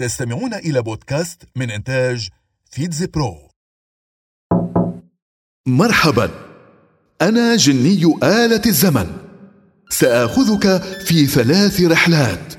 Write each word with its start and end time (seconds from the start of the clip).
تستمعون 0.00 0.54
إلى 0.54 0.82
بودكاست 0.82 1.42
من 1.56 1.70
إنتاج 1.70 2.28
فيتز 2.70 3.04
برو. 3.04 3.36
مرحبا. 5.66 6.30
أنا 7.22 7.56
جني 7.56 8.14
آلة 8.22 8.62
الزمن. 8.66 9.06
سآخذك 9.90 10.82
في 11.06 11.26
ثلاث 11.26 11.80
رحلات. 11.80 12.54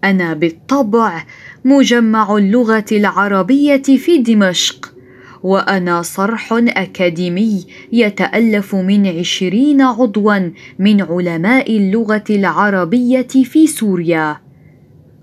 أنا 0.05 0.35
بالطبع 0.35 1.25
مجمع 1.65 2.37
اللغة 2.37 2.87
العربية 2.93 3.83
في 3.83 4.19
دمشق، 4.19 4.95
وأنا 5.43 6.03
صرح 6.03 6.49
أكاديمي 6.53 7.67
يتألف 7.93 8.75
من 8.75 9.07
عشرين 9.07 9.81
عضوا 9.81 10.51
من 10.79 11.03
علماء 11.03 11.77
اللغة 11.77 12.25
العربية 12.31 13.29
في 13.45 13.67
سوريا. 13.67 14.37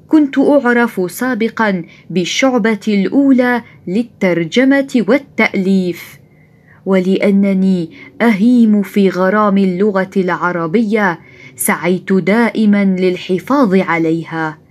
كنت 0.07 0.37
أعرف 0.37 1.11
سابقا 1.11 1.83
بالشعبة 2.09 2.79
الأولى 2.87 3.61
للترجمة 3.87 5.05
والتأليف، 5.07 6.19
ولأنني 6.85 7.89
أهيم 8.21 8.81
في 8.81 9.09
غرام 9.09 9.57
اللغة 9.57 10.11
العربية 10.17 11.19
سعيت 11.55 12.13
دائما 12.13 12.85
للحفاظ 12.85 13.75
عليها. 13.75 14.64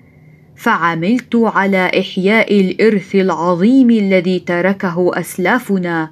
فعملت 0.57 1.37
على 1.37 1.91
إحياء 2.01 2.61
الإرث 2.61 3.15
العظيم 3.15 3.91
الذي 3.91 4.39
تركه 4.39 5.11
أسلافنا 5.15 6.11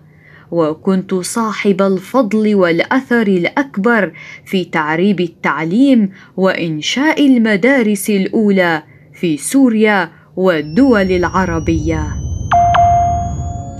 وكنت 0.50 1.14
صاحب 1.14 1.82
الفضل 1.82 2.54
والأثر 2.54 3.26
الأكبر 3.26 4.12
في 4.46 4.64
تعريب 4.64 5.20
التعليم 5.20 6.10
وإنشاء 6.36 7.26
المدارس 7.26 8.10
الأولى 8.10 8.82
في 9.14 9.36
سوريا 9.36 10.10
والدول 10.36 11.10
العربية. 11.12 12.16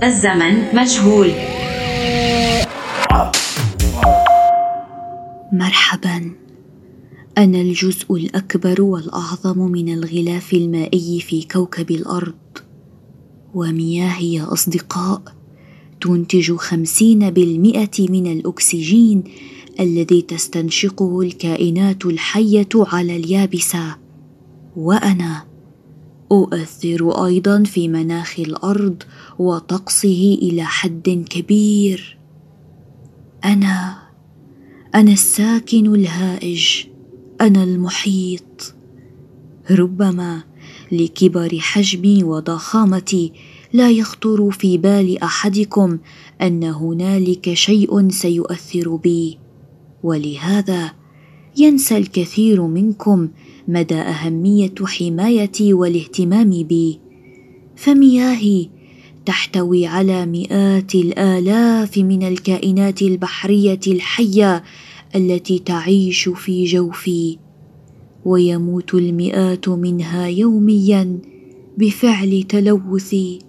الزمن 0.03 0.75
مجهول. 0.75 1.31
مرحبا. 5.51 6.42
أنا 7.37 7.61
الجزء 7.61 8.15
الأكبر 8.15 8.81
والأعظم 8.81 9.59
من 9.59 9.93
الغلاف 9.93 10.53
المائي 10.53 11.19
في 11.19 11.43
كوكب 11.43 11.91
الأرض 11.91 12.33
ومياهي 13.53 14.33
يا 14.33 14.53
أصدقاء 14.53 15.21
تنتج 16.01 16.55
خمسين 16.55 17.29
بالمئة 17.29 18.09
من 18.09 18.31
الأكسجين 18.31 19.23
الذي 19.79 20.21
تستنشقه 20.21 21.21
الكائنات 21.21 22.05
الحية 22.05 22.69
على 22.75 23.15
اليابسة. 23.15 23.97
وأنا 24.75 25.45
أؤثر 26.31 27.25
أيضا 27.25 27.63
في 27.63 27.87
مناخ 27.87 28.39
الأرض 28.39 29.03
وطقسه 29.39 30.37
إلى 30.41 30.63
حد 30.63 31.25
كبير. 31.29 32.17
أنا 33.45 33.97
أنا 34.95 35.11
الساكن 35.11 35.95
الهائج. 35.95 36.92
أنا 37.43 37.63
المحيط. 37.63 38.73
ربما 39.71 40.43
لكبر 40.91 41.57
حجمي 41.59 42.23
وضخامتي 42.23 43.33
لا 43.73 43.91
يخطر 43.91 44.51
في 44.51 44.77
بال 44.77 45.23
أحدكم 45.23 45.99
أن 46.41 46.63
هنالك 46.63 47.53
شيء 47.53 48.09
سيؤثر 48.09 48.95
بي. 48.95 49.37
ولهذا 50.03 50.91
ينسى 51.57 51.97
الكثير 51.97 52.61
منكم 52.61 53.29
مدى 53.67 53.95
أهمية 53.95 54.75
حمايتي 54.85 55.73
والاهتمام 55.73 56.49
بي. 56.49 56.99
فمياهي 57.75 58.69
تحتوي 59.25 59.85
على 59.85 60.25
مئات 60.25 60.95
الآلاف 60.95 61.97
من 61.97 62.23
الكائنات 62.23 63.01
البحرية 63.01 63.79
الحية 63.87 64.63
التي 65.15 65.59
تعيش 65.59 66.29
في 66.29 66.65
جوفي 66.65 67.37
ويموت 68.25 68.93
المئات 68.93 69.69
منها 69.69 70.27
يوميا 70.27 71.19
بفعل 71.77 72.43
تلوثي. 72.49 73.39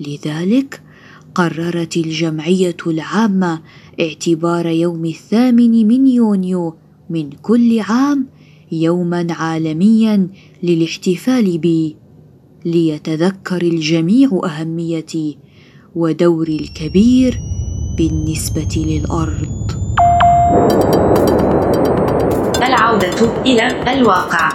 لذلك 0.00 0.82
قررت 1.34 1.96
الجمعية 1.96 2.76
العامة 2.86 3.62
اعتبار 4.00 4.66
يوم 4.66 5.04
الثامن 5.04 5.88
من 5.88 6.06
يونيو 6.06 6.74
من 7.10 7.30
كل 7.30 7.80
عام 7.80 8.26
يوما 8.72 9.26
عالميا 9.30 10.28
للاحتفال 10.62 11.58
بي. 11.58 11.96
ليتذكر 12.64 13.62
الجميع 13.62 14.40
أهميتي 14.44 15.38
ودوري 15.96 16.56
الكبير 16.56 17.40
بالنسبة 17.98 18.68
للأرض. 18.76 19.59
العودة 22.62 23.42
إلى 23.46 23.92
الواقع. 23.92 24.50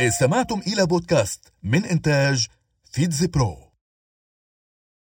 استمعتم 0.00 0.60
إلى 0.66 0.86
بودكاست 0.86 1.52
من 1.62 1.84
إنتاج 1.84 2.46
فيتز 2.92 3.24
برو 3.24 3.67